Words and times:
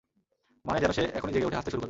মানে, 0.65 0.79
যেন 0.79 0.91
সে 0.91 1.03
এখনি 1.13 1.31
জেগে 1.33 1.45
উঠে 1.45 1.55
হাসতে 1.55 1.71
শুরু 1.71 1.77
করবে। 1.77 1.79